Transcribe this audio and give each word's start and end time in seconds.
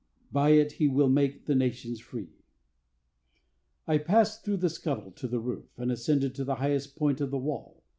By 0.31 0.53
it 0.53 0.71
he 0.77 0.87
will 0.87 1.09
make 1.09 1.45
the 1.45 1.53
nations 1.53 1.99
free. 1.99 2.31
I 3.85 3.99
passed 3.99 4.43
through 4.43 4.57
the 4.57 4.67
scuttle 4.71 5.11
to 5.11 5.27
the 5.27 5.39
roof, 5.39 5.77
and 5.77 5.91
ascended 5.91 6.33
to 6.33 6.43
the 6.43 6.55
highest 6.55 6.95
point 6.95 7.21
of 7.21 7.29
the 7.29 7.37
wall. 7.37 7.83